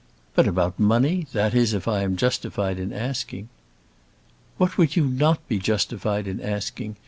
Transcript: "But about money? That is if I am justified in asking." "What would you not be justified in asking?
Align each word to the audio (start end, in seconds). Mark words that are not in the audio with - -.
"But 0.33 0.47
about 0.47 0.79
money? 0.79 1.27
That 1.31 1.53
is 1.53 1.75
if 1.75 1.87
I 1.87 2.01
am 2.01 2.15
justified 2.15 2.79
in 2.79 2.91
asking." 2.91 3.49
"What 4.57 4.75
would 4.75 4.95
you 4.95 5.05
not 5.05 5.47
be 5.47 5.59
justified 5.59 6.25
in 6.25 6.41
asking? 6.41 6.95